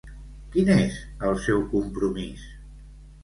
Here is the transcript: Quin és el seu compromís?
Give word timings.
Quin 0.53 0.69
és 0.75 0.95
el 1.27 1.37
seu 1.47 1.61
compromís? 1.73 2.47